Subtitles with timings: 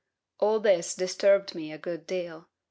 [0.39, 2.47] All this disturbed me a good deal.